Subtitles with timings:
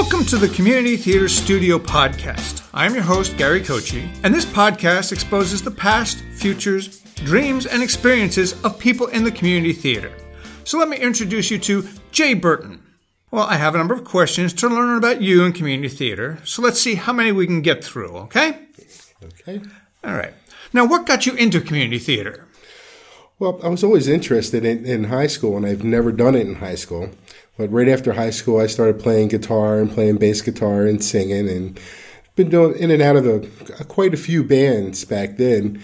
[0.00, 2.66] Welcome to the Community Theater Studio podcast.
[2.72, 8.54] I'm your host, Gary Kochi, and this podcast exposes the past, futures, dreams, and experiences
[8.64, 10.10] of people in the community theater.
[10.64, 12.82] So let me introduce you to Jay Burton.
[13.30, 16.62] Well, I have a number of questions to learn about you and community theater, so
[16.62, 18.58] let's see how many we can get through, okay?
[19.22, 19.60] Okay.
[20.02, 20.32] All right.
[20.72, 22.48] Now, what got you into community theater?
[23.38, 26.54] Well, I was always interested in, in high school, and I've never done it in
[26.54, 27.10] high school.
[27.60, 31.46] But right after high school, I started playing guitar and playing bass guitar and singing,
[31.46, 31.78] and
[32.34, 35.78] been doing in and out of a, quite a few bands back then.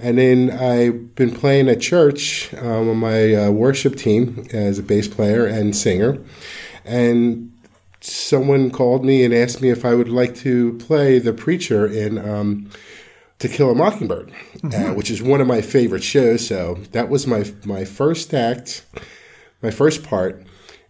[0.00, 4.82] And then I've been playing at church um, on my uh, worship team as a
[4.82, 6.18] bass player and singer.
[6.84, 7.52] And
[8.00, 12.18] someone called me and asked me if I would like to play the preacher in
[12.18, 12.70] um,
[13.38, 14.32] To Kill a Mockingbird,
[14.64, 16.44] uh, which is one of my favorite shows.
[16.44, 18.84] So that was my my first act,
[19.62, 20.44] my first part,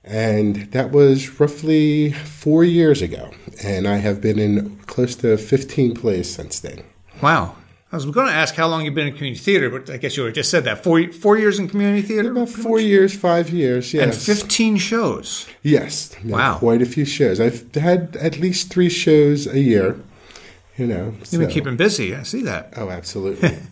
[0.05, 3.31] and that was roughly four years ago.
[3.63, 6.83] And I have been in close to 15 plays since then.
[7.23, 7.57] Wow.
[7.93, 10.17] I was going to ask how long you've been in community theater, but I guess
[10.17, 10.85] you already just said that.
[10.85, 12.31] Four, four years in community theater?
[12.31, 14.05] About four years, five years, yes.
[14.05, 15.49] And 15 shows.
[15.63, 16.15] Yes.
[16.25, 16.59] Wow.
[16.59, 17.41] Quite a few shows.
[17.41, 20.01] I've had at least three shows a year,
[20.79, 21.15] you know.
[21.31, 22.15] You've been keeping busy.
[22.15, 22.75] I see that.
[22.77, 23.59] Oh, absolutely.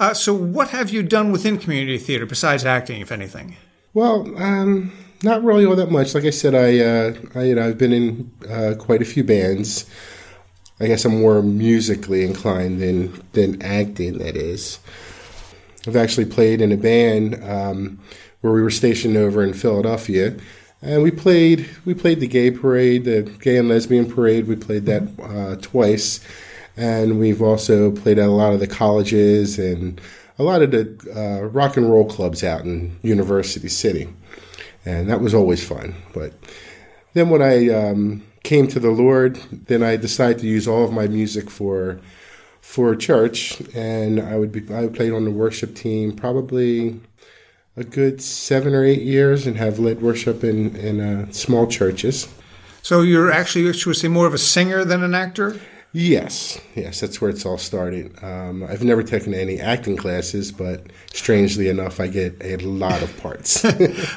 [0.00, 3.56] Uh, so, what have you done within community theater besides acting, if anything?
[3.94, 4.90] well, um,
[5.24, 6.14] not really all that much.
[6.14, 9.24] Like I said, I, uh, I you know, I've been in uh, quite a few
[9.24, 9.88] bands.
[10.80, 14.18] I guess I'm more musically inclined than than acting.
[14.18, 14.78] That is.
[15.86, 18.00] I've actually played in a band um,
[18.40, 20.36] where we were stationed over in Philadelphia,
[20.82, 24.46] and we played we played the gay parade, the gay and lesbian parade.
[24.46, 26.20] We played that uh, twice,
[26.76, 30.00] and we've also played at a lot of the colleges and
[30.38, 34.08] a lot of the uh, rock and roll clubs out in University City,
[34.84, 35.94] and that was always fun.
[36.12, 36.32] But
[37.14, 40.92] then when I um, came to the Lord, then I decided to use all of
[40.92, 42.00] my music for
[42.60, 47.00] for church, and I would be I played on the worship team probably
[47.76, 52.28] a good seven or eight years, and have led worship in in uh, small churches.
[52.82, 55.58] So, you're actually, should we say, more of a singer than an actor?
[55.96, 58.20] Yes, yes, that's where it's all started.
[58.20, 63.16] Um, I've never taken any acting classes, but strangely enough, I get a lot of
[63.18, 63.64] parts.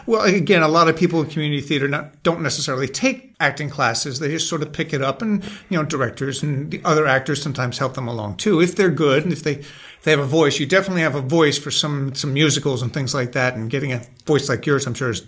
[0.07, 4.17] Well, again, a lot of people in community theater not, don't necessarily take acting classes.
[4.17, 7.43] They just sort of pick it up, and you know, directors and the other actors
[7.43, 10.25] sometimes help them along too, if they're good and if they if they have a
[10.25, 10.59] voice.
[10.59, 13.53] You definitely have a voice for some some musicals and things like that.
[13.55, 15.27] And getting a voice like yours, I'm sure, is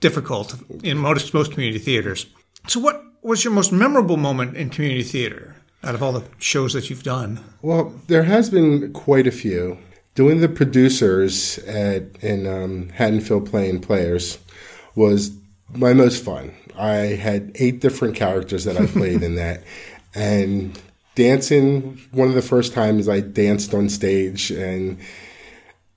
[0.00, 2.26] difficult in most most community theaters.
[2.66, 5.55] So, what was your most memorable moment in community theater
[5.86, 7.40] out of all the shows that you've done?
[7.62, 9.78] Well, there has been quite a few.
[10.14, 14.38] Doing the producers at in um, Haddonfield Plays and Players
[14.94, 15.30] was
[15.74, 16.54] my most fun.
[16.76, 19.62] I had eight different characters that I played in that,
[20.14, 20.78] and
[21.14, 22.00] dancing.
[22.12, 24.98] One of the first times I danced on stage, and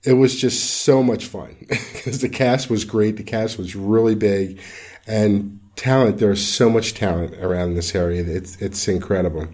[0.03, 3.17] it was just so much fun because the cast was great.
[3.17, 4.59] The cast was really big,
[5.07, 6.17] and talent.
[6.17, 8.23] There's so much talent around this area.
[8.23, 9.47] It's it's incredible.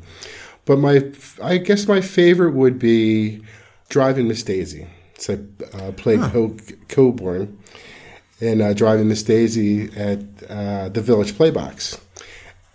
[0.65, 1.11] But my,
[1.43, 3.43] I guess my favorite would be
[3.89, 4.87] Driving Miss Daisy.
[5.19, 6.57] So I uh, played Co-
[6.89, 7.57] Colburn
[8.41, 10.19] in uh, Driving Miss Daisy at
[10.49, 11.99] uh, the Village Playbox.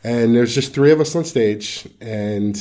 [0.05, 1.87] And there's just three of us on stage.
[2.01, 2.57] And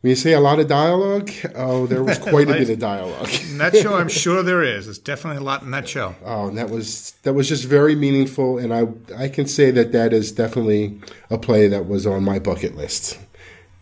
[0.00, 3.28] when you say a lot of dialogue, oh, there was quite a bit of dialogue.
[3.50, 4.86] In that show, I'm sure there is.
[4.86, 6.14] There's definitely a lot in that show.
[6.24, 9.92] Oh, and that was that was just very meaningful, and I I can say that
[9.92, 13.18] that is definitely a play that was on my bucket list.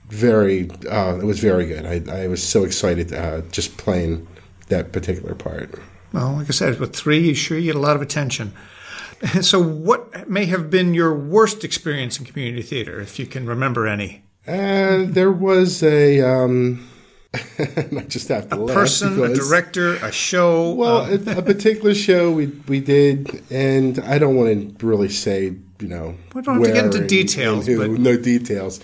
[0.09, 1.85] Very, uh, it was very good.
[1.85, 4.27] I, I was so excited uh, just playing
[4.69, 5.79] that particular part.
[6.15, 8.53] Well, like I said, with three, you sure you get a lot of attention.
[9.41, 13.89] So, what may have been your worst experience in community theater, if you can remember
[13.89, 14.23] any?
[14.49, 16.89] And there was a, um,
[17.59, 20.73] I just have to A person, a director, a show.
[20.73, 25.11] Well, uh, a, a particular show we we did, and I don't want to really
[25.11, 28.17] say, you know, We don't have to get into and- details, and who, but- no
[28.17, 28.81] details.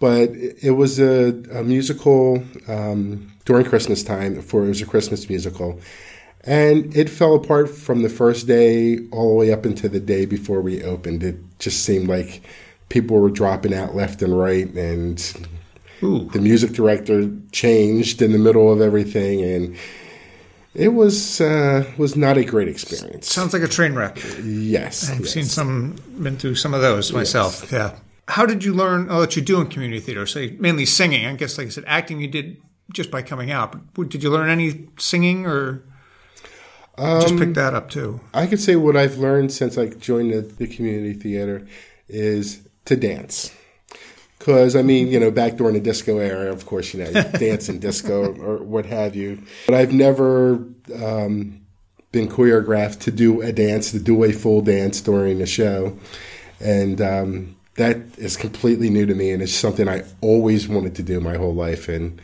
[0.00, 4.40] But it was a, a musical um, during Christmas time.
[4.42, 5.78] For it was a Christmas musical,
[6.42, 10.24] and it fell apart from the first day all the way up into the day
[10.26, 11.22] before we opened.
[11.22, 12.42] It just seemed like
[12.88, 15.48] people were dropping out left and right, and
[16.02, 19.76] ooh, the music director changed in the middle of everything, and
[20.74, 23.32] it was uh, was not a great experience.
[23.32, 24.18] sounds like a train wreck.
[24.42, 25.30] Yes, I've yes.
[25.30, 27.70] seen some, been through some of those myself.
[27.70, 27.96] Yeah.
[28.26, 30.26] How did you learn all that you do in community theater?
[30.26, 31.26] Say mainly singing.
[31.26, 32.56] I guess, like I said, acting you did
[32.92, 33.94] just by coming out.
[33.94, 35.84] But did you learn any singing or
[36.96, 38.20] just pick that up too?
[38.32, 41.66] I could say what I've learned since I joined the, the community theater
[42.08, 43.54] is to dance.
[44.38, 47.68] Because I mean, you know, back during the disco era, of course, you know, dance
[47.68, 49.42] and disco or what have you.
[49.66, 50.62] But I've never
[51.02, 51.64] um,
[52.12, 55.98] been choreographed to do a dance, to do a full dance during the show,
[56.60, 61.02] and um, that is completely new to me, and it's something I always wanted to
[61.02, 62.20] do my whole life, and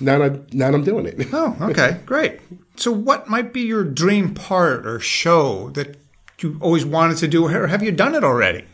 [0.00, 1.28] now I'm now I'm doing it.
[1.32, 2.40] Oh, okay, great.
[2.76, 5.96] So, what might be your dream part or show that
[6.40, 8.64] you always wanted to do, or have you done it already?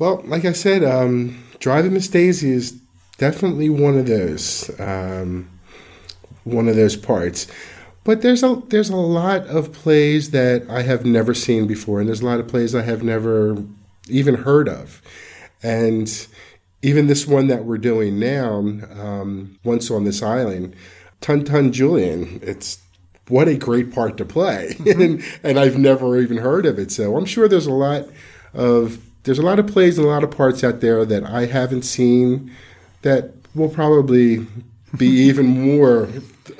[0.00, 2.72] Well, like I said, um, Driving Miss Daisy is
[3.18, 5.50] definitely one of those, um,
[6.44, 7.46] one of those parts.
[8.02, 12.08] But there's a there's a lot of plays that I have never seen before, and
[12.08, 13.62] there's a lot of plays I have never
[14.08, 15.02] even heard of,
[15.62, 16.26] and
[16.80, 20.74] even this one that we're doing now, um, once on this island,
[21.20, 22.40] Tonton Julian.
[22.42, 22.78] It's
[23.28, 25.00] what a great part to play, mm-hmm.
[25.02, 26.90] and, and I've never even heard of it.
[26.90, 28.06] So I'm sure there's a lot
[28.54, 31.46] of there's a lot of plays and a lot of parts out there that I
[31.46, 32.50] haven't seen
[33.02, 34.46] that will probably
[34.96, 36.08] be even more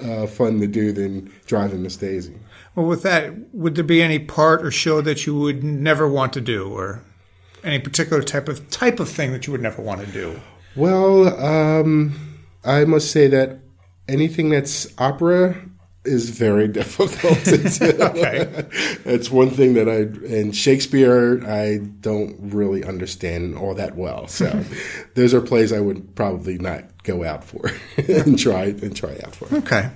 [0.03, 2.35] uh, fun to do than driving Miss Daisy.
[2.75, 6.33] Well, with that, would there be any part or show that you would never want
[6.35, 7.03] to do, or
[7.65, 10.41] any particular type of type of thing that you would never want to do?
[10.77, 13.59] Well, um, I must say that
[14.09, 15.57] anything that's opera
[16.05, 17.85] is very difficult to do.
[18.03, 18.67] okay.
[19.05, 24.27] It's one thing that I in Shakespeare I don't really understand all that well.
[24.29, 24.65] So
[25.15, 29.35] those are plays I would probably not go out for and try and try out
[29.35, 29.55] for.
[29.55, 29.91] Okay.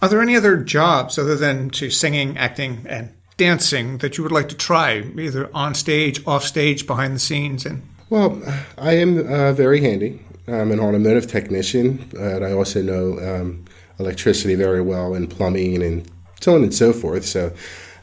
[0.00, 4.32] Are there any other jobs other than to singing, acting, and dancing that you would
[4.32, 7.66] like to try, either on stage, off stage, behind the scenes?
[7.66, 8.40] And well,
[8.78, 10.20] I am uh, very handy.
[10.46, 13.64] I'm an automotive technician, but I also know um,
[13.98, 16.10] electricity very well and plumbing and
[16.40, 17.24] so on and so forth.
[17.24, 17.52] So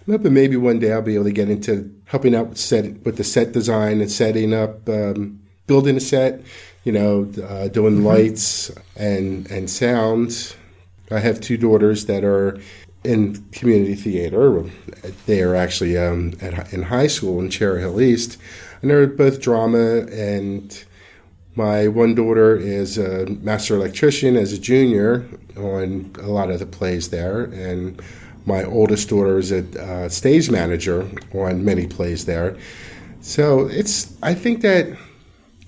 [0.07, 3.03] I'm hoping maybe one day I'll be able to get into helping out with set
[3.03, 6.42] with the set design and setting up, um, building a set.
[6.83, 8.06] You know, uh, doing mm-hmm.
[8.06, 10.56] lights and and sound.
[11.09, 12.59] I have two daughters that are
[13.03, 14.63] in community theater.
[15.25, 18.38] They are actually um, at, in high school in Cherry Hill East,
[18.81, 20.83] and they're both drama and
[21.56, 25.25] my one daughter is a master electrician as a junior
[25.57, 28.02] on a lot of the plays there, and
[28.46, 32.57] my oldest daughter is a uh, stage manager on many plays there.
[33.22, 34.98] So it's I think that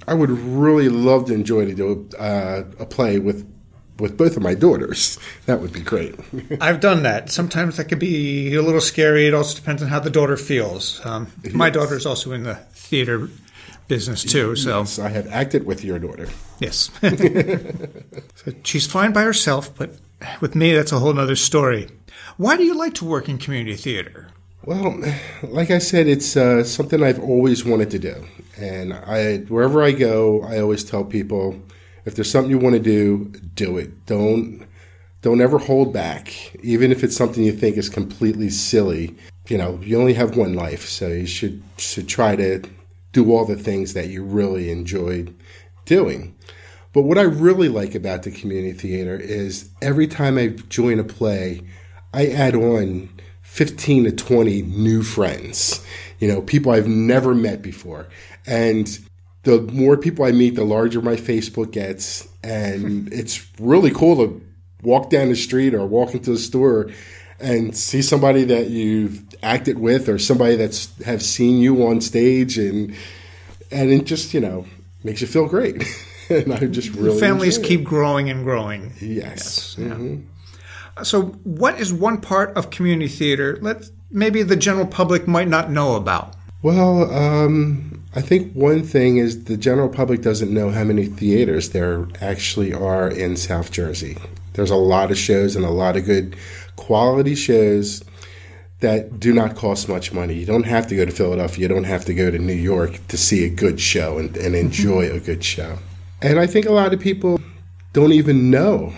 [0.08, 3.50] I would really love to enjoy to do uh, a play with
[4.00, 5.18] with both of my daughters.
[5.48, 6.14] That would be great.
[6.62, 7.32] I've done that.
[7.32, 9.28] Sometimes that could be a little scary.
[9.28, 11.00] It also depends on how the daughter feels.
[11.06, 11.54] Um, yes.
[11.54, 13.30] My daughter is also in the theater
[13.88, 14.56] business too.
[14.56, 16.28] So yes, I have acted with your daughter.
[16.60, 16.90] Yes,
[18.36, 19.98] so she's fine by herself, but
[20.42, 21.90] with me, that's a whole other story.
[22.38, 24.30] Why do you like to work in community theater?
[24.64, 25.02] Well,
[25.44, 28.26] like I said, it's uh, something I've always wanted to do,
[28.58, 31.62] and I wherever I go, I always tell people,
[32.06, 33.26] if there's something you want to do,
[33.56, 34.06] do it.
[34.06, 34.68] Don't
[35.22, 39.16] don't ever hold back, even if it's something you think is completely silly.
[39.48, 42.62] You know, you only have one life, so you should should try to
[43.12, 45.36] do all the things that you really enjoyed
[45.86, 46.36] doing.
[46.94, 51.04] But what I really like about the community theater is every time I join a
[51.04, 51.62] play,
[52.14, 53.10] I add on
[53.44, 55.86] 15 to 20 new friends,
[56.20, 58.08] you know, people I've never met before.
[58.46, 59.00] And
[59.44, 62.28] the more people I meet, the larger my Facebook gets.
[62.44, 64.42] And it's really cool to
[64.84, 66.92] walk down the street or walk into the store
[67.40, 72.58] and see somebody that you've acted with or somebody that's have seen you on stage
[72.58, 72.96] and
[73.72, 74.66] and it just you know
[75.04, 75.84] makes you feel great
[76.30, 79.76] and i just really families keep growing and growing yes, yes.
[79.78, 80.22] Mm-hmm.
[80.98, 81.04] Yeah.
[81.04, 85.70] so what is one part of community theater that maybe the general public might not
[85.70, 90.84] know about well um, i think one thing is the general public doesn't know how
[90.84, 94.18] many theaters there actually are in south jersey
[94.58, 96.36] there's a lot of shows and a lot of good
[96.76, 98.04] quality shows
[98.80, 100.34] that do not cost much money.
[100.34, 101.62] You don't have to go to Philadelphia.
[101.62, 104.56] You don't have to go to New York to see a good show and, and
[104.56, 105.78] enjoy a good show.
[106.22, 107.40] And I think a lot of people
[107.94, 108.94] don't even know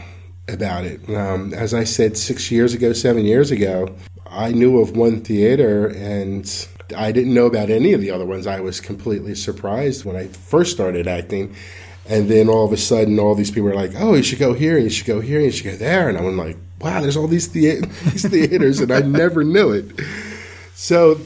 [0.47, 1.07] about it.
[1.09, 3.93] Um, as I said six years ago, seven years ago,
[4.29, 8.47] I knew of one theater and I didn't know about any of the other ones.
[8.47, 11.55] I was completely surprised when I first started acting.
[12.09, 14.53] And then all of a sudden, all these people are like, "Oh, you should go
[14.53, 17.01] here, and you should go here, and you should go there," and I'm like, "Wow,
[17.01, 19.85] there's all these, thea- these theaters, and I never knew it."
[20.73, 21.19] So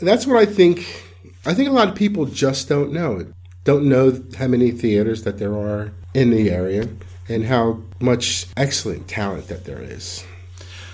[0.00, 1.04] that's what I think.
[1.46, 3.28] I think a lot of people just don't know it.
[3.62, 6.88] Don't know how many theaters that there are in the area,
[7.28, 10.24] and how much excellent talent that there is.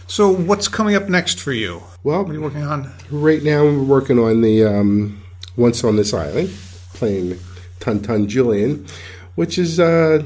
[0.06, 1.82] So, what's coming up next for you?
[2.02, 2.92] Well, what are you working on?
[3.10, 5.22] Right now, we're working on the um,
[5.56, 6.50] Once on This Island,
[6.92, 7.38] playing
[7.80, 8.86] Tonton Julian,
[9.34, 10.22] which is uh,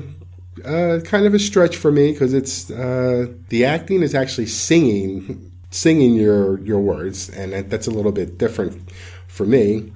[0.65, 5.51] uh, kind of a stretch for me because it's uh, the acting is actually singing
[5.71, 8.91] singing your your words, and that, that's a little bit different
[9.27, 9.93] for me.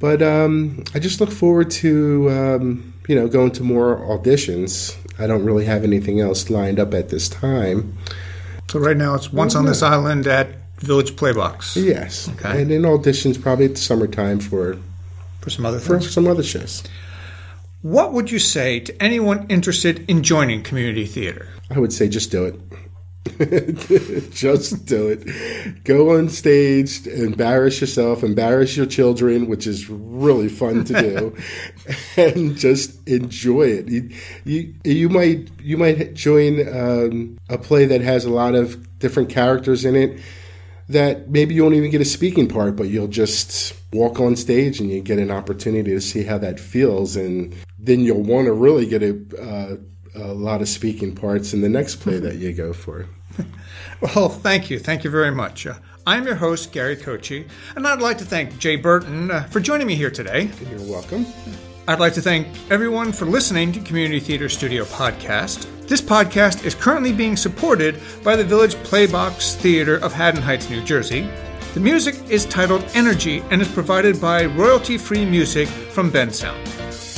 [0.00, 4.96] But um, I just look forward to um, you know going to more auditions.
[5.18, 7.96] I don't really have anything else lined up at this time.
[8.70, 10.48] So right now it's once on this island at
[10.80, 11.76] Village Playbox.
[11.82, 12.62] Yes, Okay.
[12.62, 14.76] and then auditions probably at the summertime for
[15.42, 16.82] For some other for some other shows.
[17.84, 21.50] What would you say to anyone interested in joining community theater?
[21.70, 24.30] I would say just do it.
[24.32, 25.84] just do it.
[25.84, 31.36] Go on stage, embarrass yourself, embarrass your children, which is really fun to do,
[32.16, 33.88] and just enjoy it.
[33.90, 34.10] You,
[34.46, 39.28] you, you might you might join um, a play that has a lot of different
[39.28, 40.22] characters in it
[40.88, 44.80] that maybe you won't even get a speaking part, but you'll just walk on stage
[44.80, 48.52] and you get an opportunity to see how that feels, and then you'll want to
[48.52, 49.76] really get a, uh,
[50.14, 53.06] a lot of speaking parts in the next play that you go for.
[54.00, 54.78] Well, thank you.
[54.78, 55.66] Thank you very much.
[55.66, 55.74] Uh,
[56.06, 59.86] I'm your host, Gary Kochi, and I'd like to thank Jay Burton uh, for joining
[59.86, 60.50] me here today.
[60.70, 61.24] You're welcome.
[61.88, 65.66] I'd like to thank everyone for listening to Community Theater Studio Podcast.
[65.86, 70.82] This podcast is currently being supported by the Village Playbox Theater of Haddon Heights, New
[70.82, 71.28] Jersey.
[71.72, 76.73] The music is titled Energy and is provided by royalty free music from Bensound.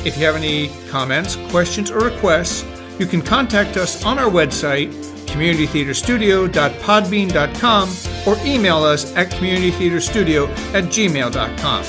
[0.07, 2.65] If you have any comments, questions, or requests,
[3.01, 4.93] you can contact us on our website,
[5.27, 7.91] communitytheaterstudio.podbean.com,
[8.25, 11.83] or email us at communitytheaterstudio at gmail.com.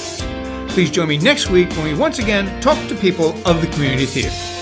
[0.69, 4.07] Please join me next week when we once again talk to people of the community
[4.07, 4.56] theater.